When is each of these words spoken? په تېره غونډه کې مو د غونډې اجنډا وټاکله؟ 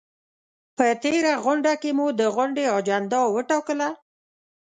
په 0.77 0.85
تېره 1.03 1.33
غونډه 1.43 1.73
کې 1.81 1.91
مو 1.97 2.07
د 2.19 2.21
غونډې 2.35 2.65
اجنډا 2.77 3.21
وټاکله؟ 3.35 3.89